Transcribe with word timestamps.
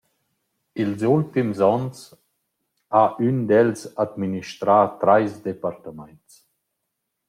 Ils 0.81 1.01
ultims 1.15 1.59
ans 1.73 1.97
ha 2.93 3.03
ün 3.27 3.37
d’els 3.49 3.81
administrà 4.05 4.77
trais 5.01 5.31
departemaints. 5.47 6.31